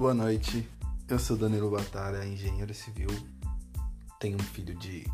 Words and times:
Boa 0.00 0.14
noite, 0.14 0.66
eu 1.10 1.18
sou 1.18 1.36
Danilo 1.36 1.70
Batalha, 1.70 2.24
engenheiro 2.24 2.72
civil. 2.72 3.10
Tenho 4.18 4.38
um 4.38 4.42
filho 4.42 4.74
de 4.74 5.06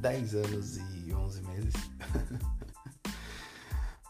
10 0.00 0.34
anos 0.34 0.78
e 0.78 1.12
11 1.12 1.42
meses. 1.42 1.74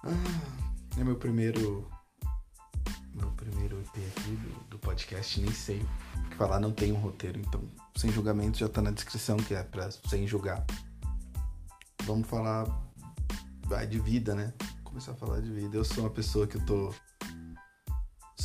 Ah, 0.05 1.01
é 1.01 1.03
meu 1.03 1.17
primeiro. 1.17 1.91
Meu 3.13 3.29
primeiro 3.33 3.81
EP 3.81 4.07
aqui 4.17 4.37
do, 4.37 4.65
do 4.69 4.79
podcast, 4.79 5.41
nem 5.41 5.51
sei. 5.51 5.85
Porque 6.13 6.37
falar 6.37 6.61
não 6.61 6.71
tem 6.71 6.93
um 6.93 7.01
roteiro, 7.01 7.41
então 7.41 7.61
sem 7.97 8.13
julgamento 8.13 8.59
já 8.59 8.69
tá 8.69 8.81
na 8.81 8.93
descrição 8.93 9.37
que 9.39 9.53
é 9.53 9.65
pra 9.65 9.91
sem 9.91 10.29
julgar. 10.29 10.65
Vamos 12.05 12.29
falar 12.29 12.67
vai, 13.67 13.85
de 13.85 13.99
vida, 13.99 14.33
né? 14.33 14.55
Começar 14.85 15.11
a 15.11 15.17
falar 15.17 15.41
de 15.41 15.51
vida. 15.51 15.77
Eu 15.77 15.85
sou 15.85 16.05
uma 16.05 16.11
pessoa 16.11 16.47
que 16.47 16.57
eu 16.57 16.65
tô 16.67 16.95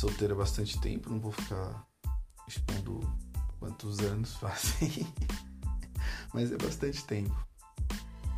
solteiro 0.00 0.32
há 0.32 0.36
bastante 0.38 0.80
tempo, 0.80 1.10
não 1.10 1.20
vou 1.20 1.30
ficar 1.30 1.86
expondo 2.48 3.00
quantos 3.58 3.98
anos 4.00 4.34
fazem, 4.40 5.06
mas 6.32 6.50
é 6.50 6.56
bastante 6.56 7.04
tempo. 7.04 7.36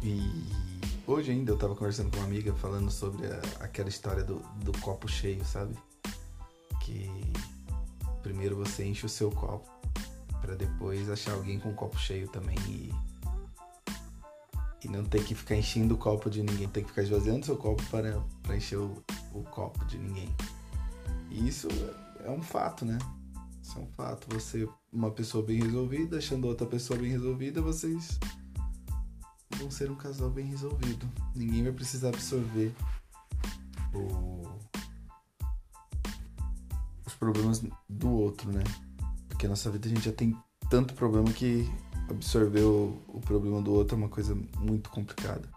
E 0.03 0.20
hoje 1.06 1.30
ainda 1.30 1.53
eu 1.53 1.56
tava 1.56 1.77
conversando 1.77 2.11
com 2.11 2.17
uma 2.17 2.27
amiga 2.27 2.53
falando 2.55 2.91
sobre 2.91 3.29
a, 3.29 3.41
aquela 3.61 3.89
história 3.89 4.25
do, 4.25 4.41
do 4.56 4.77
copo 4.80 5.06
cheio, 5.06 5.45
sabe? 5.45 5.77
Que 6.80 7.09
primeiro 8.25 8.56
você 8.56 8.84
enche 8.84 9.06
o 9.06 9.09
seu 9.09 9.31
copo 9.31 9.70
para 10.41 10.56
depois 10.56 11.09
achar 11.09 11.34
alguém 11.34 11.61
com 11.61 11.70
o 11.70 11.75
copo 11.75 11.97
cheio 11.97 12.27
também 12.27 12.56
e 12.69 12.92
e 14.84 14.89
não 14.89 15.05
ter 15.05 15.23
que 15.23 15.33
ficar 15.33 15.55
enchendo 15.55 15.95
o 15.95 15.97
copo 15.97 16.29
de 16.29 16.42
ninguém, 16.42 16.69
ter 16.69 16.83
que 16.83 16.89
ficar 16.89 17.03
esvaziando 17.03 17.47
seu 17.47 17.56
copo 17.56 17.81
para, 17.84 18.20
encher 18.56 18.79
o, 18.79 19.01
o 19.33 19.45
copo 19.45 19.84
de 19.84 19.97
ninguém. 19.97 20.29
E 21.31 21.48
isso 21.48 21.69
é 22.25 22.31
um 22.31 22.42
fato, 22.42 22.84
né? 22.84 22.98
Isso 23.62 23.78
é 23.78 23.83
um 23.83 23.86
fato. 23.86 24.27
Você, 24.34 24.69
uma 24.92 25.11
pessoa 25.11 25.45
bem 25.45 25.62
resolvida, 25.62 26.19
achando 26.19 26.47
outra 26.47 26.67
pessoa 26.67 26.98
bem 26.98 27.11
resolvida, 27.11 27.62
vocês 27.62 28.19
vão 29.58 29.70
ser 29.70 29.91
um 29.91 29.95
casal 29.95 30.30
bem 30.30 30.47
resolvido. 30.47 31.08
Ninguém 31.34 31.62
vai 31.62 31.73
precisar 31.73 32.08
absorver 32.08 32.75
o... 33.95 34.42
os 37.06 37.14
problemas 37.14 37.64
do 37.89 38.11
outro, 38.11 38.53
né? 38.53 38.64
Porque 39.28 39.47
na 39.47 39.50
nossa 39.50 39.70
vida 39.70 39.86
a 39.86 39.91
gente 39.91 40.05
já 40.05 40.12
tem 40.12 40.36
tanto 40.69 40.95
problema 40.95 41.33
que 41.33 41.70
absorver 42.08 42.62
o, 42.62 43.00
o 43.08 43.20
problema 43.20 43.61
do 43.62 43.73
outro 43.73 43.97
é 43.97 43.98
uma 43.98 44.08
coisa 44.08 44.34
muito 44.58 44.91
complicada. 44.91 45.48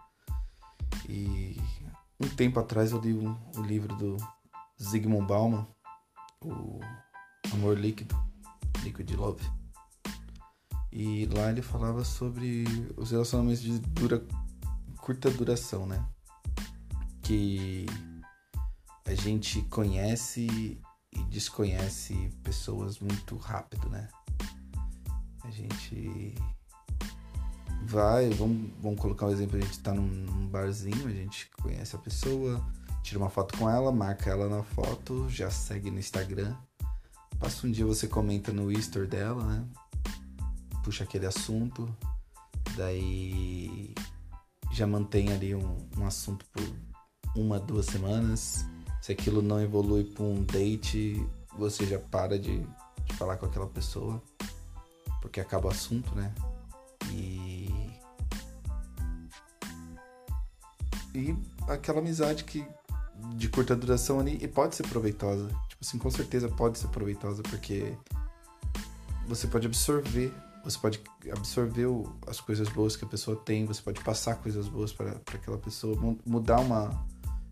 E 1.08 1.56
um 2.20 2.28
tempo 2.28 2.58
atrás 2.58 2.92
eu 2.92 3.00
li 3.00 3.14
um, 3.14 3.36
um 3.56 3.62
livro 3.62 3.94
do 3.96 4.16
Zygmunt 4.82 5.26
Bauman, 5.26 5.66
o 6.44 6.80
Amor 7.52 7.78
Líquido, 7.78 8.14
Liquid 8.82 9.10
Love. 9.12 9.44
E 10.92 11.26
lá 11.26 11.50
ele 11.50 11.62
falava 11.62 12.04
sobre 12.04 12.64
os 12.96 13.10
relacionamentos 13.10 13.62
de 13.62 13.78
dura, 13.78 14.24
curta 14.98 15.30
duração, 15.30 15.86
né? 15.86 16.06
Que 17.22 17.86
a 19.04 19.14
gente 19.14 19.62
conhece 19.62 20.46
e 21.12 21.22
desconhece 21.30 22.30
pessoas 22.42 22.98
muito 22.98 23.36
rápido, 23.36 23.88
né? 23.88 24.08
A 25.44 25.50
gente 25.50 26.34
vai, 27.82 28.30
vamos, 28.30 28.70
vamos 28.80 29.00
colocar 29.00 29.26
um 29.26 29.30
exemplo, 29.30 29.56
a 29.56 29.60
gente 29.60 29.78
tá 29.78 29.94
num, 29.94 30.06
num 30.06 30.48
barzinho, 30.48 31.06
a 31.06 31.12
gente 31.12 31.48
conhece 31.62 31.94
a 31.94 31.98
pessoa, 31.98 32.64
tira 33.06 33.20
uma 33.20 33.30
foto 33.30 33.56
com 33.56 33.70
ela, 33.70 33.92
marca 33.92 34.28
ela 34.28 34.48
na 34.48 34.64
foto, 34.64 35.28
já 35.30 35.48
segue 35.48 35.92
no 35.92 35.98
Instagram. 36.00 36.56
Passa 37.38 37.64
um 37.64 37.70
dia 37.70 37.86
você 37.86 38.08
comenta 38.08 38.52
no 38.52 38.72
Easter 38.72 39.06
dela, 39.06 39.44
né? 39.44 39.64
Puxa 40.82 41.04
aquele 41.04 41.24
assunto, 41.24 41.88
daí 42.76 43.94
já 44.72 44.88
mantém 44.88 45.32
ali 45.32 45.54
um, 45.54 45.88
um 45.96 46.04
assunto 46.04 46.44
por 46.46 46.64
uma, 47.36 47.60
duas 47.60 47.86
semanas. 47.86 48.66
Se 49.00 49.12
aquilo 49.12 49.40
não 49.40 49.62
evolui 49.62 50.02
para 50.02 50.24
um 50.24 50.42
date, 50.42 51.24
você 51.56 51.86
já 51.86 52.00
para 52.00 52.36
de, 52.36 52.58
de 53.04 53.14
falar 53.14 53.36
com 53.36 53.46
aquela 53.46 53.68
pessoa, 53.68 54.20
porque 55.22 55.38
acaba 55.38 55.68
o 55.68 55.70
assunto, 55.70 56.12
né? 56.16 56.34
E. 57.12 57.70
E 61.14 61.34
aquela 61.68 62.00
amizade 62.00 62.44
que 62.44 62.66
de 63.34 63.48
curta 63.48 63.74
duração 63.74 64.20
ali 64.20 64.38
e 64.40 64.48
pode 64.48 64.76
ser 64.76 64.86
proveitosa. 64.86 65.48
Tipo 65.68 65.80
assim, 65.82 65.98
com 65.98 66.10
certeza 66.10 66.48
pode 66.48 66.78
ser 66.78 66.88
proveitosa 66.88 67.42
porque 67.42 67.96
você 69.26 69.46
pode 69.46 69.66
absorver, 69.66 70.32
você 70.64 70.78
pode 70.78 71.00
absorver 71.32 71.86
as 72.26 72.40
coisas 72.40 72.68
boas 72.68 72.96
que 72.96 73.04
a 73.04 73.08
pessoa 73.08 73.36
tem, 73.36 73.64
você 73.64 73.82
pode 73.82 74.02
passar 74.02 74.36
coisas 74.36 74.68
boas 74.68 74.92
para 74.92 75.10
aquela 75.34 75.58
pessoa, 75.58 75.96
mudar 76.24 76.60
uma. 76.60 77.06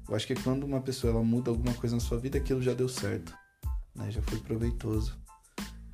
Eu 0.09 0.15
acho 0.15 0.27
que 0.27 0.35
quando 0.35 0.65
uma 0.65 0.81
pessoa 0.81 1.12
ela 1.12 1.23
muda 1.23 1.51
alguma 1.51 1.75
coisa 1.75 1.97
na 1.97 2.01
sua 2.01 2.19
vida, 2.19 2.39
aquilo 2.39 2.62
já 2.62 2.75
deu 2.75 2.89
certo, 2.89 3.35
né? 3.95 4.11
Já 4.11 4.23
foi 4.23 4.39
proveitoso. 4.39 5.17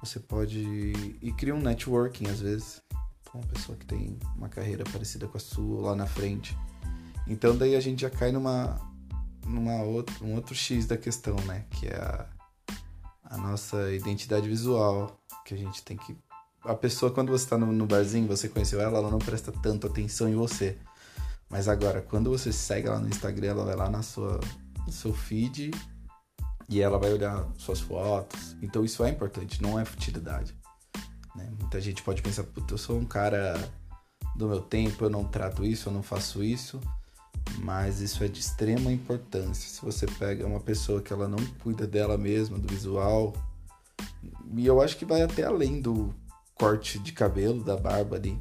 Você 0.01 0.19
pode 0.19 0.93
e 1.21 1.33
cria 1.33 1.55
um 1.55 1.61
networking 1.61 2.27
às 2.29 2.41
vezes 2.41 2.83
com 3.31 3.39
uma 3.39 3.47
pessoa 3.47 3.77
que 3.79 3.87
tem 3.87 4.19
uma 4.37 4.49
carreira 4.49 4.83
parecida 4.85 5.29
com 5.29 5.37
a 5.37 5.41
sua 5.41 5.83
lá 5.83 5.95
na 5.95 6.07
frente. 6.07 6.57
Então 7.27 7.57
daí 7.57 7.77
a 7.77 7.81
gente 7.81 8.01
já 8.01 8.11
cai 8.11 8.33
numa 8.33 8.81
numa 9.51 9.83
outra, 9.83 10.15
um 10.23 10.35
outro 10.35 10.55
X 10.55 10.87
da 10.87 10.97
questão, 10.97 11.37
né? 11.47 11.65
Que 11.71 11.89
é 11.89 11.97
a, 11.97 12.27
a 13.25 13.37
nossa 13.37 13.93
identidade 13.93 14.49
visual, 14.49 15.21
que 15.45 15.55
a 15.55 15.57
gente 15.57 15.83
tem 15.83 15.97
que. 15.97 16.17
A 16.63 16.75
pessoa, 16.75 17.11
quando 17.11 17.33
você 17.33 17.45
está 17.45 17.59
no, 17.59 17.67
no, 17.73 17.87
barzinho, 17.87 18.29
você 18.29 18.49
conheceu 18.49 18.81
ela, 18.81 18.99
ela 18.99 19.11
não 19.11 19.19
presta 19.19 19.51
tanto 19.51 19.87
atenção 19.87 20.29
em 20.29 20.35
você. 20.35 20.79
Mas 21.49 21.69
agora, 21.69 22.01
quando 22.01 22.31
você 22.31 22.53
segue 22.53 22.87
ela 22.87 23.01
no 23.01 23.09
Instagram, 23.09 23.49
ela 23.49 23.65
vai 23.65 23.75
lá 23.75 23.91
na 23.91 24.03
sua, 24.03 24.39
no 24.87 24.93
seu 24.93 25.13
feed 25.13 25.71
e 26.69 26.81
ela 26.81 26.99
vai 26.99 27.13
olhar 27.13 27.47
suas 27.59 27.81
fotos. 27.81 28.57
Então 28.63 28.85
isso 28.85 29.03
é 29.03 29.11
importante, 29.11 29.61
não 29.61 29.79
é 29.79 29.85
futilidade. 29.85 30.55
Né? 31.35 31.51
Muita 31.59 31.81
gente 31.81 32.03
pode 32.03 32.23
pensar, 32.23 32.45
puta, 32.45 32.75
eu 32.75 32.79
sou 32.79 32.97
um 32.99 33.05
cara 33.05 33.55
do 34.37 34.49
meu 34.49 34.61
tempo, 34.61 35.05
eu 35.05 35.11
não 35.11 35.25
trato 35.25 35.65
isso, 35.65 35.89
eu 35.89 35.93
não 35.93 36.03
faço 36.03 36.45
isso 36.45 36.81
mas 37.59 38.01
isso 38.01 38.23
é 38.25 38.29
de 38.29 38.41
extrema 38.41 38.93
importância. 38.93 39.69
Se 39.69 39.85
você 39.85 40.07
pega 40.07 40.47
uma 40.47 40.61
pessoa 40.61 41.03
que 41.03 41.13
ela 41.13 41.29
não 41.29 41.39
cuida 41.63 41.87
dela 41.87 42.17
mesma, 42.17 42.59
do 42.59 42.69
visual, 42.69 43.35
e 44.55 44.67
eu 44.67 44.81
acho 44.81 44.97
que 44.97 45.05
vai 45.05 45.23
até 45.23 45.45
além 45.45 45.81
do 45.81 46.15
corte 46.55 46.99
de 46.99 47.13
cabelo, 47.13 47.63
da 47.65 47.77
barba 47.77 48.17
ali. 48.17 48.39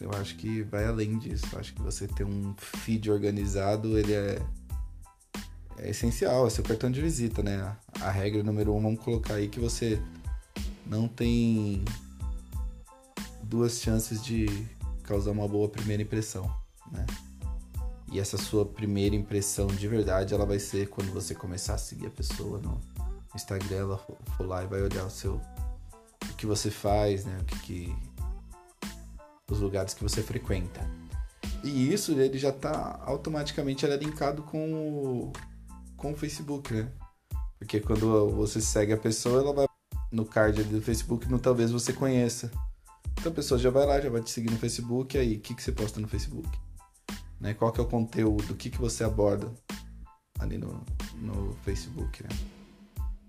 Eu 0.00 0.10
acho 0.14 0.36
que 0.36 0.62
vai 0.62 0.84
além 0.84 1.18
disso. 1.18 1.46
Eu 1.52 1.60
acho 1.60 1.74
que 1.74 1.82
você 1.82 2.08
ter 2.08 2.24
um 2.24 2.54
feed 2.56 3.10
organizado, 3.10 3.98
ele 3.98 4.12
é, 4.12 4.42
é 5.78 5.90
essencial, 5.90 6.46
é 6.46 6.50
seu 6.50 6.64
cartão 6.64 6.90
de 6.90 7.00
visita, 7.00 7.42
né? 7.42 7.76
A 8.00 8.10
regra 8.10 8.42
número 8.42 8.74
um, 8.74 8.82
vamos 8.82 9.00
colocar 9.00 9.34
aí 9.34 9.48
que 9.48 9.60
você 9.60 10.00
não 10.86 11.06
tem 11.06 11.84
duas 13.42 13.80
chances 13.80 14.22
de 14.22 14.46
causar 15.04 15.30
uma 15.30 15.46
boa 15.46 15.68
primeira 15.68 16.02
impressão, 16.02 16.44
né? 16.90 17.06
E 18.12 18.20
essa 18.20 18.36
sua 18.36 18.66
primeira 18.66 19.16
impressão 19.16 19.66
de 19.66 19.88
verdade, 19.88 20.34
ela 20.34 20.44
vai 20.44 20.58
ser 20.58 20.88
quando 20.88 21.10
você 21.10 21.34
começar 21.34 21.74
a 21.74 21.78
seguir 21.78 22.08
a 22.08 22.10
pessoa 22.10 22.58
no 22.58 22.78
Instagram, 23.34 23.76
ela 23.76 23.98
for 24.36 24.46
lá 24.46 24.62
e 24.62 24.66
vai 24.66 24.82
olhar 24.82 25.06
o 25.06 25.10
seu 25.10 25.40
o 26.30 26.34
que 26.36 26.44
você 26.44 26.70
faz, 26.70 27.24
né? 27.24 27.38
O 27.40 27.44
que, 27.46 27.58
que 27.60 27.96
os 29.50 29.60
lugares 29.60 29.94
que 29.94 30.02
você 30.02 30.22
frequenta. 30.22 30.86
E 31.64 31.90
isso 31.90 32.12
ele 32.12 32.38
já 32.38 32.50
está 32.50 33.00
automaticamente 33.06 33.86
é 33.86 33.96
linkado 33.96 34.42
com 34.42 34.74
o, 34.74 35.32
com 35.96 36.12
o 36.12 36.16
Facebook, 36.16 36.74
né? 36.74 36.92
Porque 37.58 37.80
quando 37.80 38.30
você 38.30 38.60
segue 38.60 38.92
a 38.92 38.98
pessoa, 38.98 39.40
ela 39.40 39.54
vai 39.54 39.66
no 40.10 40.26
card 40.26 40.64
do 40.64 40.82
Facebook, 40.82 41.30
no 41.30 41.38
talvez 41.38 41.70
você 41.70 41.94
conheça. 41.94 42.50
Então 43.18 43.32
a 43.32 43.34
pessoa 43.34 43.58
já 43.58 43.70
vai 43.70 43.86
lá, 43.86 43.98
já 44.00 44.10
vai 44.10 44.20
te 44.20 44.30
seguir 44.30 44.50
no 44.50 44.58
Facebook, 44.58 45.16
aí, 45.16 45.36
o 45.36 45.40
que, 45.40 45.54
que 45.54 45.62
você 45.62 45.72
posta 45.72 45.98
no 45.98 46.08
Facebook? 46.08 46.50
Né? 47.42 47.52
Qual 47.54 47.72
que 47.72 47.80
é 47.80 47.82
o 47.82 47.88
conteúdo, 47.88 48.52
o 48.52 48.56
que, 48.56 48.70
que 48.70 48.78
você 48.78 49.02
aborda 49.02 49.52
ali 50.38 50.56
no, 50.56 50.80
no 51.16 51.52
Facebook, 51.64 52.22
né? 52.22 52.28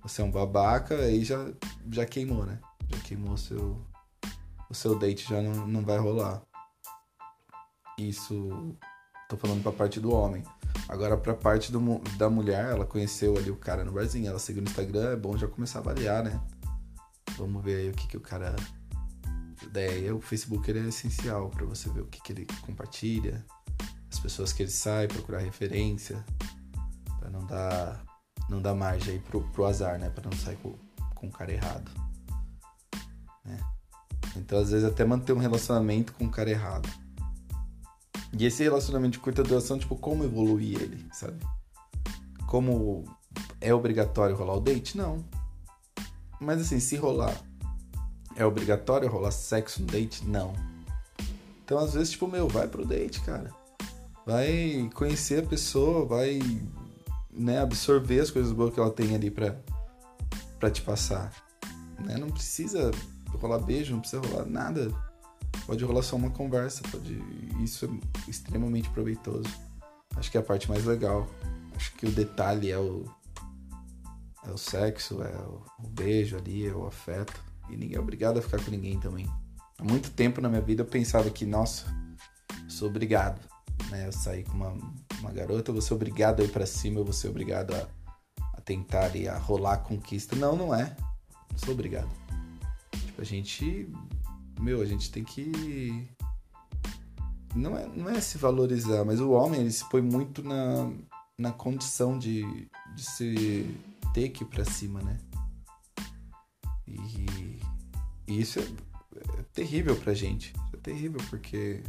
Você 0.04 0.22
é 0.22 0.24
um 0.24 0.32
babaca, 0.32 0.96
aí 0.96 1.24
já, 1.24 1.52
já 1.92 2.06
queimou, 2.06 2.46
né? 2.46 2.60
Já 2.90 3.00
queimou 3.00 3.34
o 3.34 3.38
seu, 3.38 3.82
o 4.70 4.76
seu 4.76 4.98
date, 4.98 5.28
já 5.28 5.42
não, 5.42 5.68
não 5.68 5.82
vai 5.82 5.98
rolar. 5.98 6.44
Isso, 7.98 8.76
tô 9.28 9.36
falando 9.36 9.64
pra 9.64 9.72
parte 9.72 10.00
do 10.00 10.14
homem. 10.14 10.44
Agora 10.88 11.18
pra 11.18 11.34
parte 11.34 11.72
do, 11.72 12.00
da 12.18 12.30
mulher, 12.30 12.72
ela 12.72 12.86
conheceu 12.86 13.36
ali 13.38 13.50
o 13.50 13.56
cara 13.56 13.84
no 13.84 13.94
barzinho, 13.94 14.28
ela 14.28 14.40
seguiu 14.40 14.62
no 14.62 14.70
Instagram, 14.70 15.14
é 15.14 15.16
bom 15.16 15.36
já 15.38 15.48
começar 15.48 15.80
a 15.80 15.82
avaliar, 15.82 16.24
né? 16.24 16.40
Vamos 17.38 17.64
ver 17.64 17.78
aí 17.78 17.90
o 17.90 17.94
que, 17.94 18.08
que 18.08 18.18
o 18.18 18.22
cara... 18.22 18.56
Daí 19.72 20.12
o 20.12 20.20
Facebook 20.20 20.70
é 20.70 20.78
essencial 20.88 21.50
para 21.50 21.66
você 21.66 21.90
ver 21.90 22.02
o 22.02 22.08
que, 22.08 22.22
que 22.22 22.34
ele 22.34 22.48
compartilha, 22.62 23.44
pessoas 24.24 24.54
que 24.54 24.64
ele 24.64 24.72
sai, 24.72 25.08
procurar 25.08 25.40
referência, 25.40 26.24
para 27.20 27.30
não 27.30 27.46
dar 27.46 28.04
não 28.50 28.62
dar 28.62 28.74
margem 28.74 29.14
aí 29.14 29.20
pro, 29.20 29.42
pro 29.50 29.66
azar, 29.66 30.00
né? 30.00 30.10
Para 30.10 30.30
não 30.30 30.38
sair 30.38 30.58
com, 30.58 30.76
com 31.16 31.28
o 31.28 31.32
cara 31.32 31.52
errado. 31.52 31.92
Né? 33.46 33.60
Então, 34.36 34.60
às 34.60 34.72
vezes, 34.72 34.86
até 34.86 35.06
manter 35.06 35.34
um 35.34 35.40
relacionamento 35.40 36.14
com 36.14 36.26
o 36.26 36.30
cara 36.30 36.50
errado. 36.50 36.90
E 38.38 38.46
esse 38.46 38.64
relacionamento 38.64 39.14
de 39.14 39.20
curta 39.20 39.44
duração, 39.44 39.78
tipo, 39.78 39.96
como 39.96 40.24
evoluir 40.24 40.82
ele, 40.82 41.06
sabe? 41.14 41.38
Como 42.48 43.04
é 43.62 43.74
obrigatório 43.74 44.36
rolar 44.36 44.56
o 44.56 44.62
date? 44.62 44.98
Não. 44.98 45.24
Mas 46.40 46.62
assim, 46.62 46.80
se 46.80 46.96
rolar, 46.96 47.36
é 48.36 48.46
obrigatório 48.46 49.10
rolar 49.10 49.32
sexo 49.32 49.82
no 49.82 49.88
date? 49.88 50.26
Não. 50.26 50.54
Então, 51.64 51.78
às 51.78 51.94
vezes, 51.94 52.12
tipo, 52.12 52.28
meu, 52.28 52.48
vai 52.48 52.68
pro 52.68 52.86
date, 52.86 53.22
cara. 53.22 53.63
Vai 54.26 54.90
conhecer 54.94 55.44
a 55.44 55.48
pessoa, 55.48 56.06
vai 56.06 56.40
né, 57.30 57.60
absorver 57.60 58.22
as 58.22 58.32
coisas 58.32 58.52
boas 58.52 58.74
que 58.74 58.80
ela 58.80 58.92
tem 58.92 59.16
ali 59.16 59.30
pra, 59.30 59.56
pra 60.60 60.72
te 60.72 60.82
passar. 60.82 61.32
Né? 62.00 62.18
Não 62.18 62.30
precisa 62.30 62.92
rolar 63.32 63.60
beijo, 63.60 63.94
não 63.94 64.00
precisa 64.00 64.22
rolar 64.22 64.46
nada. 64.46 64.90
Pode 65.66 65.84
rolar 65.84 66.04
só 66.04 66.16
uma 66.16 66.30
conversa, 66.30 66.82
pode. 66.92 67.22
Isso 67.62 67.86
é 67.86 68.30
extremamente 68.30 68.90
proveitoso. 68.90 69.50
Acho 70.16 70.32
que 70.32 70.38
é 70.38 70.42
a 70.42 70.44
parte 70.44 70.70
mais 70.70 70.86
legal. 70.86 71.28
Acho 71.76 71.94
que 71.96 72.06
o 72.06 72.12
detalhe 72.12 72.72
é 72.72 72.78
o. 72.78 73.06
É 74.46 74.52
o 74.52 74.58
sexo, 74.58 75.22
é 75.24 75.36
o, 75.38 75.64
o 75.80 75.88
beijo 75.88 76.38
ali, 76.38 76.68
é 76.68 76.74
o 76.74 76.86
afeto. 76.86 77.40
E 77.70 77.78
ninguém 77.78 77.98
é 77.98 78.00
obrigado 78.00 78.40
a 78.40 78.42
ficar 78.42 78.62
com 78.62 78.72
ninguém 78.72 79.00
também. 79.00 79.26
Há 79.78 79.84
muito 79.84 80.12
tempo 80.12 80.42
na 80.42 80.50
minha 80.50 80.62
vida 80.62 80.82
eu 80.82 80.86
pensava 80.86 81.30
que, 81.30 81.46
nossa, 81.46 81.86
sou 82.68 82.90
obrigado. 82.90 83.40
Né? 83.94 84.08
Eu 84.08 84.12
sair 84.12 84.44
com 84.44 84.54
uma, 84.54 84.76
uma 85.20 85.32
garota, 85.32 85.70
eu 85.70 85.76
vou 85.76 85.82
ser 85.82 85.94
obrigado 85.94 86.42
a 86.42 86.44
ir 86.44 86.52
pra 86.52 86.66
cima, 86.66 87.00
eu 87.00 87.04
vou 87.04 87.14
ser 87.14 87.28
obrigado 87.28 87.76
a, 87.76 87.88
a 88.58 88.62
tentar 88.62 89.16
e 89.16 89.28
a 89.28 89.38
rolar 89.38 89.74
a 89.74 89.78
conquista. 89.78 90.36
Não, 90.36 90.56
não 90.56 90.74
é. 90.74 90.96
Não 91.52 91.60
sou 91.60 91.76
obrigado. 91.76 92.10
Tipo, 92.92 93.22
a 93.22 93.24
gente. 93.24 93.88
Meu, 94.60 94.82
a 94.82 94.86
gente 94.86 95.12
tem 95.12 95.24
que. 95.24 96.08
Não 97.56 97.78
é, 97.78 97.86
não 97.86 98.10
é 98.10 98.20
se 98.20 98.40
valorizar, 98.40 99.06
mas 99.06 99.20
o 99.20 99.30
homem 99.30 99.62
ele 99.62 99.72
se 99.72 99.88
põe 99.88 100.02
muito 100.02 100.42
na, 100.42 100.92
na 101.38 101.52
condição 101.52 102.18
de, 102.18 102.68
de 102.96 103.04
se 103.04 103.78
ter 104.12 104.30
que 104.30 104.44
ir 104.44 104.48
pra 104.48 104.66
cima, 104.66 105.04
né? 105.04 105.20
E, 106.88 107.60
e 108.28 108.42
isso 108.42 108.58
é, 108.58 108.64
é 108.64 109.44
terrível 109.54 109.96
pra 109.96 110.16
gente. 110.16 110.52
Isso 110.66 110.76
é 110.76 110.80
terrível 110.80 111.22
porque 111.30 111.84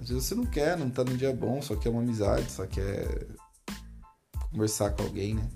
às 0.00 0.08
vezes 0.08 0.24
você 0.24 0.34
não 0.34 0.46
quer, 0.46 0.78
não 0.78 0.88
tá 0.90 1.04
num 1.04 1.16
dia 1.16 1.32
bom, 1.32 1.60
só 1.60 1.76
quer 1.76 1.90
uma 1.90 2.00
amizade, 2.00 2.50
só 2.50 2.66
quer 2.66 3.26
conversar 4.50 4.90
com 4.92 5.02
alguém, 5.02 5.34
né? 5.34 5.48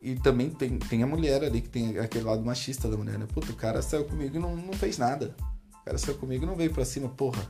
E 0.00 0.16
também 0.16 0.50
tem, 0.50 0.80
tem 0.80 1.04
a 1.04 1.06
mulher 1.06 1.44
ali 1.44 1.60
que 1.60 1.68
tem 1.68 1.96
aquele 1.98 2.24
lado 2.24 2.44
machista 2.44 2.90
da 2.90 2.96
mulher, 2.96 3.16
né? 3.18 3.26
Puta, 3.32 3.52
o 3.52 3.56
cara 3.56 3.80
saiu 3.80 4.04
comigo 4.04 4.34
e 4.34 4.38
não, 4.40 4.56
não 4.56 4.72
fez 4.72 4.98
nada. 4.98 5.36
O 5.80 5.84
cara 5.84 5.96
saiu 5.96 6.18
comigo 6.18 6.42
e 6.42 6.46
não 6.46 6.56
veio 6.56 6.72
pra 6.72 6.84
cima, 6.84 7.08
porra. 7.08 7.48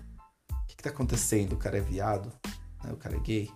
O 0.51 0.67
que, 0.67 0.77
que 0.77 0.83
tá 0.83 0.91
acontecendo? 0.91 1.55
O 1.55 1.57
cara 1.57 1.79
é 1.79 1.81
viado? 1.81 2.31
Né? 2.85 2.93
O 2.93 2.97
cara 2.99 3.17
é 3.17 3.21
gay? 3.21 3.51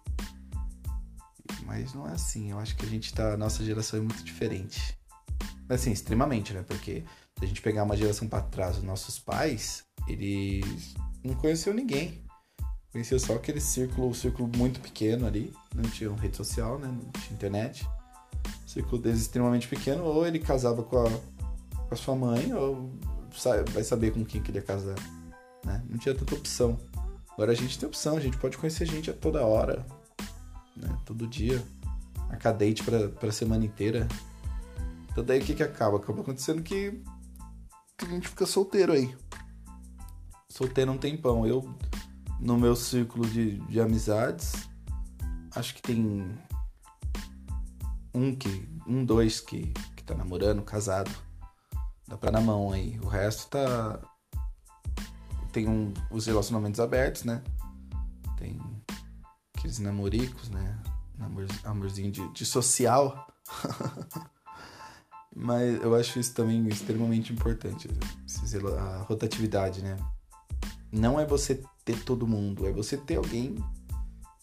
Mas 1.66 1.92
não 1.92 2.08
é 2.08 2.12
assim. 2.12 2.50
Eu 2.50 2.58
acho 2.58 2.74
que 2.74 2.86
a 2.86 2.88
gente 2.88 3.12
tá. 3.12 3.34
A 3.34 3.36
nossa 3.36 3.62
geração 3.62 3.98
é 3.98 4.02
muito 4.02 4.24
diferente. 4.24 4.98
Assim, 5.68 5.92
extremamente, 5.92 6.54
né? 6.54 6.62
Porque 6.66 7.04
se 7.38 7.44
a 7.44 7.46
gente 7.46 7.60
pegar 7.60 7.82
uma 7.82 7.96
geração 7.96 8.26
para 8.26 8.42
trás, 8.42 8.78
os 8.78 8.82
nossos 8.82 9.18
pais, 9.18 9.84
eles 10.08 10.94
não 11.26 11.34
conheceu 11.34 11.74
ninguém. 11.74 12.22
Conheceu 12.92 13.18
só 13.18 13.34
aquele 13.34 13.60
círculo, 13.60 14.08
um 14.08 14.14
círculo 14.14 14.50
muito 14.56 14.80
pequeno 14.80 15.26
ali. 15.26 15.52
Não 15.74 15.82
tinha 15.82 16.10
rede 16.14 16.36
social, 16.36 16.78
né? 16.78 16.88
Não 16.88 17.10
tinha 17.20 17.34
internet. 17.34 17.86
círculo 18.66 19.02
deles 19.02 19.20
extremamente 19.20 19.68
pequeno. 19.68 20.04
Ou 20.04 20.26
ele 20.26 20.38
casava 20.38 20.82
com 20.82 20.98
a, 20.98 21.10
com 21.10 21.94
a 21.94 21.96
sua 21.96 22.14
mãe, 22.14 22.54
ou 22.54 22.90
vai 23.72 23.84
saber 23.84 24.12
com 24.12 24.24
quem 24.24 24.42
queria 24.42 24.62
casar. 24.62 24.94
Né? 25.64 25.82
Não 25.90 25.98
tinha 25.98 26.14
tanta 26.14 26.34
opção. 26.34 26.78
Agora 27.32 27.52
a 27.52 27.54
gente 27.54 27.78
tem 27.78 27.86
opção, 27.86 28.16
a 28.16 28.20
gente 28.20 28.38
pode 28.38 28.56
conhecer 28.56 28.86
gente 28.86 29.10
a 29.10 29.12
toda 29.12 29.44
hora. 29.44 29.84
Né? 30.74 30.96
Todo 31.04 31.26
dia. 31.26 31.62
Marcar 32.28 32.52
date 32.52 32.82
pra, 32.82 33.08
pra 33.08 33.30
semana 33.30 33.64
inteira. 33.64 34.08
Então 35.10 35.22
daí 35.22 35.40
o 35.40 35.44
que 35.44 35.54
que 35.54 35.62
acaba? 35.62 35.98
Acaba 35.98 36.22
acontecendo 36.22 36.62
que, 36.62 37.02
que 37.98 38.06
a 38.06 38.08
gente 38.08 38.28
fica 38.28 38.46
solteiro 38.46 38.92
aí 38.92 39.14
solteiro 40.56 40.90
um 40.90 40.98
tempão. 40.98 41.46
Eu, 41.46 41.68
no 42.40 42.56
meu 42.56 42.74
círculo 42.74 43.26
de, 43.28 43.58
de 43.58 43.80
amizades, 43.80 44.54
acho 45.54 45.74
que 45.74 45.82
tem 45.82 46.26
um 48.14 48.34
que. 48.34 48.68
um, 48.86 49.04
dois 49.04 49.40
que, 49.40 49.72
que 49.94 50.02
tá 50.02 50.14
namorando, 50.14 50.62
casado. 50.62 51.10
Dá 52.08 52.16
pra 52.16 52.30
na 52.30 52.40
mão 52.40 52.72
aí. 52.72 52.98
O 53.02 53.06
resto 53.06 53.50
tá. 53.50 54.00
Tem 55.52 55.68
um, 55.68 55.92
os 56.10 56.26
relacionamentos 56.26 56.80
abertos, 56.80 57.24
né? 57.24 57.42
Tem 58.38 58.60
aqueles 59.54 59.78
namoricos, 59.78 60.48
né? 60.50 60.78
Amor, 61.18 61.46
amorzinho 61.64 62.10
de, 62.10 62.26
de 62.32 62.46
social. 62.46 63.26
Mas 65.34 65.82
eu 65.82 65.94
acho 65.94 66.18
isso 66.18 66.32
também 66.34 66.66
extremamente 66.68 67.32
importante. 67.32 67.88
A 68.78 69.02
rotatividade, 69.02 69.82
né? 69.82 69.96
Não 70.92 71.18
é 71.18 71.26
você 71.26 71.62
ter 71.84 72.02
todo 72.04 72.26
mundo, 72.26 72.66
é 72.66 72.72
você 72.72 72.96
ter 72.96 73.16
alguém 73.16 73.56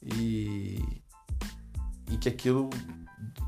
e, 0.02 0.82
e 2.10 2.18
que 2.18 2.30
aquilo 2.30 2.70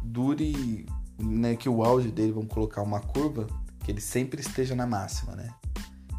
dure, 0.04 0.86
né, 1.18 1.56
que 1.56 1.70
o 1.70 1.84
auge 1.84 2.12
dele, 2.12 2.32
vamos 2.32 2.54
colocar 2.54 2.82
uma 2.82 3.00
curva, 3.00 3.48
que 3.84 3.92
ele 3.92 4.02
sempre 4.02 4.42
esteja 4.42 4.76
na 4.76 4.88
máxima, 4.88 5.36
né? 5.36 5.54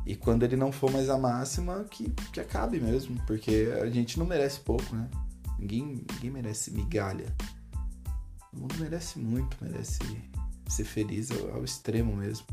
E 0.06 0.14
quando 0.14 0.44
ele 0.44 0.56
não 0.56 0.70
for 0.70 0.90
mais 0.90 1.10
a 1.10 1.18
máxima, 1.18 1.84
que, 1.90 2.10
que 2.32 2.38
acabe 2.38 2.78
mesmo, 2.78 3.20
porque 3.26 3.68
a 3.82 3.90
gente 3.90 4.18
não 4.18 4.26
merece 4.26 4.60
pouco, 4.60 4.94
né? 4.94 5.10
Ninguém, 5.58 6.04
ninguém 6.12 6.30
merece 6.30 6.70
migalha. 6.70 7.34
O 8.52 8.60
mundo 8.60 8.74
merece 8.78 9.18
muito, 9.18 9.56
merece 9.60 9.98
ser 10.68 10.84
feliz 10.84 11.30
ao, 11.30 11.56
ao 11.56 11.64
extremo 11.64 12.14
mesmo 12.14 12.46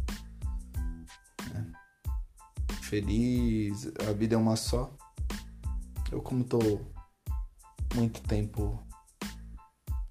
feliz, 2.84 3.92
a 4.08 4.14
vida 4.14 4.36
é 4.36 4.38
uma 4.38 4.56
só. 4.56 4.94
Eu 6.12 6.22
como 6.22 6.44
tô 6.44 6.60
muito 7.96 8.22
tempo 8.22 8.80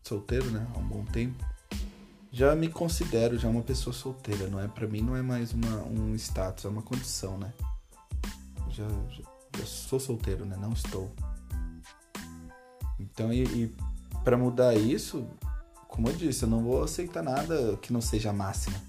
solteiro, 0.02 0.50
né? 0.50 0.66
Há 0.74 0.78
um 0.78 0.88
bom 0.88 1.04
tempo. 1.04 1.44
Já 2.30 2.56
me 2.56 2.68
considero 2.68 3.38
já 3.38 3.48
uma 3.48 3.62
pessoa 3.62 3.92
solteira, 3.92 4.48
não 4.48 4.58
é? 4.58 4.66
Para 4.66 4.86
mim 4.86 5.02
não 5.02 5.14
é 5.14 5.22
mais 5.22 5.52
uma, 5.52 5.82
um 5.84 6.14
status, 6.14 6.64
é 6.64 6.68
uma 6.68 6.82
condição, 6.82 7.38
né? 7.38 7.52
Já, 8.70 8.88
já, 8.88 9.24
já 9.58 9.66
sou 9.66 10.00
solteiro, 10.00 10.46
né? 10.46 10.56
Não 10.56 10.72
estou. 10.72 11.14
Então, 12.98 13.32
e, 13.32 13.44
e 13.44 13.76
para 14.24 14.38
mudar 14.38 14.74
isso, 14.74 15.28
como 15.88 16.08
eu 16.08 16.16
disse, 16.16 16.44
eu 16.44 16.48
não 16.48 16.62
vou 16.62 16.82
aceitar 16.82 17.22
nada 17.22 17.76
que 17.82 17.92
não 17.92 18.00
seja 18.00 18.32
máxima, 18.32 18.80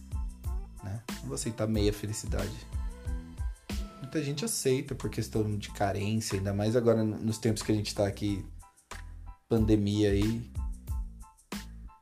né? 0.82 1.04
Não 1.20 1.28
vou 1.28 1.36
aceitar 1.36 1.68
meia 1.68 1.92
felicidade 1.92 2.73
muita 4.14 4.24
gente 4.24 4.46
aceita 4.46 4.94
por 4.94 5.10
questão 5.10 5.58
de 5.58 5.72
carência, 5.72 6.38
ainda 6.38 6.54
mais 6.54 6.76
agora 6.76 7.04
nos 7.04 7.40
tempos 7.40 7.64
que 7.64 7.72
a 7.72 7.76
gente 7.76 7.96
tá 7.96 8.06
aqui, 8.06 8.46
pandemia 9.50 10.12
aí. 10.12 10.52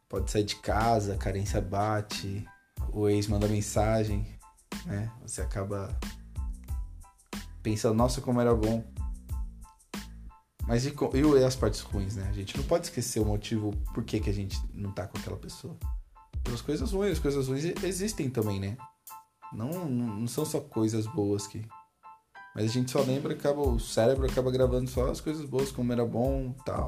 Pode 0.10 0.30
sair 0.30 0.44
de 0.44 0.58
casa, 0.58 1.14
a 1.14 1.18
carência 1.18 1.62
bate, 1.62 2.46
o 2.92 3.08
ex 3.08 3.28
manda 3.28 3.48
mensagem, 3.48 4.28
né? 4.86 5.10
Você 5.22 5.42
acaba 5.42 5.98
pensando, 7.64 7.96
nossa, 7.96 8.20
como 8.20 8.42
era 8.42 8.54
bom. 8.54 8.84
Mas 10.68 10.86
e, 10.86 10.94
e 11.14 11.44
as 11.46 11.56
partes 11.56 11.80
ruins, 11.80 12.18
né? 12.18 12.28
A 12.28 12.34
gente 12.34 12.58
não 12.58 12.66
pode 12.66 12.88
esquecer 12.88 13.22
o 13.22 13.26
motivo 13.26 13.72
por 13.94 14.04
que, 14.04 14.20
que 14.20 14.30
a 14.30 14.34
gente 14.34 14.60
não 14.74 14.92
tá 14.92 15.08
com 15.08 15.18
aquela 15.18 15.38
pessoa. 15.38 15.78
As 16.54 16.62
coisas 16.62 16.92
ruins, 16.92 17.14
as 17.14 17.20
coisas 17.20 17.48
ruins 17.48 17.64
existem 17.82 18.30
também, 18.30 18.60
né? 18.60 18.78
Não, 19.54 19.88
não 19.88 20.28
são 20.28 20.44
só 20.44 20.60
coisas 20.60 21.06
boas 21.08 21.48
que, 21.48 21.66
mas 22.54 22.66
a 22.66 22.68
gente 22.68 22.92
só 22.92 23.02
lembra, 23.02 23.34
acaba, 23.34 23.62
o 23.62 23.80
cérebro 23.80 24.26
acaba 24.26 24.52
gravando 24.52 24.90
só 24.90 25.10
as 25.10 25.22
coisas 25.22 25.46
boas, 25.46 25.72
como 25.72 25.92
era 25.94 26.06
bom 26.06 26.54
tal. 26.66 26.88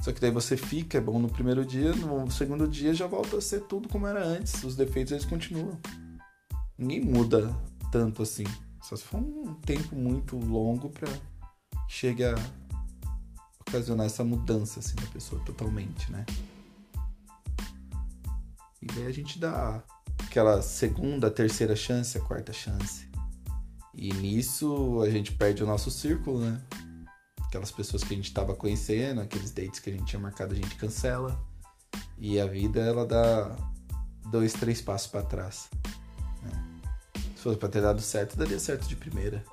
Só 0.00 0.12
que 0.12 0.20
daí 0.20 0.30
você 0.30 0.56
fica, 0.56 0.98
é 0.98 1.00
bom 1.00 1.18
no 1.18 1.28
primeiro 1.28 1.64
dia, 1.64 1.94
no 1.94 2.30
segundo 2.30 2.68
dia 2.68 2.92
já 2.92 3.06
volta 3.06 3.38
a 3.38 3.40
ser 3.40 3.62
tudo 3.62 3.88
como 3.88 4.06
era 4.06 4.22
antes. 4.22 4.62
Os 4.62 4.76
defeitos 4.76 5.12
eles 5.12 5.24
continuam. 5.24 5.78
Ninguém 6.76 7.00
muda 7.00 7.56
tanto 7.90 8.22
assim. 8.22 8.44
Só 8.82 8.96
se 8.96 9.04
for 9.04 9.18
um 9.18 9.54
tempo 9.54 9.96
muito 9.96 10.36
longo 10.36 10.90
pra 10.90 11.08
chegue 11.88 12.22
a 12.24 12.34
ocasionar 13.66 14.06
essa 14.06 14.22
mudança 14.22 14.80
assim 14.80 14.94
da 14.96 15.06
pessoa 15.06 15.42
totalmente, 15.44 16.12
né? 16.12 16.26
E 18.82 18.86
daí 18.86 19.06
a 19.06 19.12
gente 19.12 19.38
dá 19.38 19.82
aquela 20.22 20.60
segunda, 20.60 21.30
terceira 21.30 21.74
chance, 21.74 22.18
a 22.18 22.20
quarta 22.20 22.52
chance. 22.52 23.13
E 23.96 24.12
nisso 24.14 25.00
a 25.02 25.10
gente 25.10 25.32
perde 25.32 25.62
o 25.62 25.66
nosso 25.66 25.90
círculo, 25.90 26.40
né? 26.40 26.60
Aquelas 27.46 27.70
pessoas 27.70 28.02
que 28.02 28.12
a 28.12 28.16
gente 28.16 28.26
estava 28.26 28.54
conhecendo, 28.54 29.20
aqueles 29.20 29.52
dates 29.52 29.78
que 29.78 29.90
a 29.90 29.92
gente 29.92 30.06
tinha 30.06 30.20
marcado, 30.20 30.52
a 30.52 30.56
gente 30.56 30.74
cancela. 30.76 31.40
E 32.18 32.40
a 32.40 32.46
vida 32.46 32.80
ela 32.80 33.06
dá 33.06 33.56
dois, 34.30 34.52
três 34.52 34.80
passos 34.80 35.06
para 35.06 35.22
trás. 35.22 35.68
Né? 36.42 36.80
Se 37.36 37.42
fosse 37.42 37.58
para 37.58 37.68
ter 37.68 37.82
dado 37.82 38.00
certo, 38.00 38.36
daria 38.36 38.58
certo 38.58 38.88
de 38.88 38.96
primeira. 38.96 39.44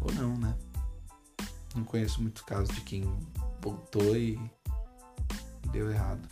Ou 0.00 0.12
não, 0.14 0.36
né? 0.38 0.56
Não 1.74 1.84
conheço 1.84 2.22
muitos 2.22 2.42
casos 2.42 2.74
de 2.74 2.80
quem 2.80 3.04
voltou 3.60 4.16
e 4.16 4.40
deu 5.70 5.90
errado. 5.90 6.26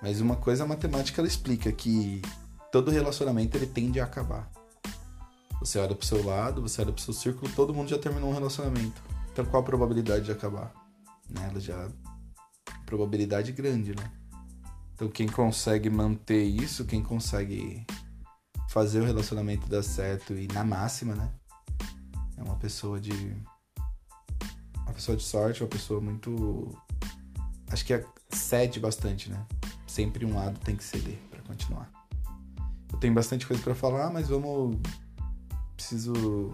Mas 0.00 0.20
uma 0.20 0.36
coisa 0.36 0.62
a 0.62 0.66
matemática 0.66 1.20
ela 1.20 1.26
explica 1.26 1.72
que 1.72 2.22
todo 2.70 2.90
relacionamento 2.90 3.56
ele 3.56 3.66
tende 3.66 3.98
a 3.98 4.04
acabar. 4.04 4.48
Você 5.60 5.78
olha 5.78 5.94
pro 5.94 6.06
seu 6.06 6.24
lado, 6.24 6.62
você 6.62 6.82
olha 6.82 6.92
pro 6.92 7.02
seu 7.02 7.12
círculo, 7.12 7.50
todo 7.54 7.74
mundo 7.74 7.88
já 7.88 7.98
terminou 7.98 8.30
um 8.30 8.34
relacionamento. 8.34 9.02
Então 9.32 9.44
qual 9.44 9.62
a 9.62 9.66
probabilidade 9.66 10.24
de 10.24 10.32
acabar? 10.32 10.72
Né? 11.28 11.48
Ela 11.50 11.60
já 11.60 11.88
probabilidade 12.86 13.52
grande, 13.52 13.94
né? 13.94 14.10
Então 14.94 15.08
quem 15.08 15.28
consegue 15.28 15.90
manter 15.90 16.42
isso, 16.42 16.84
quem 16.84 17.02
consegue 17.02 17.86
fazer 18.68 19.00
o 19.00 19.04
relacionamento 19.04 19.68
dar 19.68 19.82
certo 19.82 20.32
e 20.34 20.48
na 20.48 20.64
máxima, 20.64 21.14
né? 21.14 21.30
É 22.36 22.42
uma 22.42 22.56
pessoa 22.56 23.00
de 23.00 23.36
uma 24.82 24.92
pessoa 24.92 25.16
de 25.16 25.22
sorte, 25.22 25.62
uma 25.62 25.68
pessoa 25.68 26.00
muito 26.00 26.76
acho 27.70 27.84
que 27.84 28.04
cede 28.30 28.80
bastante, 28.80 29.30
né? 29.30 29.44
Sempre 29.86 30.24
um 30.24 30.34
lado 30.34 30.58
tem 30.60 30.76
que 30.76 30.84
ceder 30.84 31.18
para 31.30 31.42
continuar. 31.42 31.90
Eu 32.92 32.98
tenho 32.98 33.14
bastante 33.14 33.46
coisa 33.46 33.62
para 33.62 33.74
falar, 33.74 34.10
mas 34.10 34.28
vamos 34.28 34.76
preciso 35.78 36.50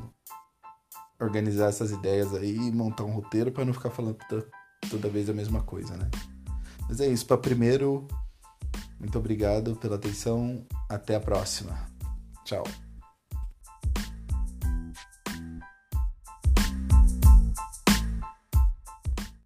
organizar 1.19 1.69
essas 1.69 1.91
ideias 1.91 2.35
aí 2.35 2.57
e 2.57 2.71
montar 2.73 3.05
um 3.05 3.13
roteiro 3.13 3.51
para 3.51 3.65
não 3.65 3.73
ficar 3.73 3.91
falando 3.91 4.19
toda, 4.91 5.09
vez 5.09 5.31
a 5.31 5.33
mesma 5.33 5.63
coisa, 5.63 5.97
né? 5.97 6.11
Mas 6.87 7.01
é 7.01 7.09
isso, 7.09 7.25
para 7.27 7.39
primeiro, 7.39 8.07
muito 9.01 9.19
obrigado 9.19 9.77
pela 9.77 9.97
atenção, 9.97 10.67
até 10.89 11.15
a 11.17 11.21
próxima. 11.21 11.75
Tchau. 12.45 12.65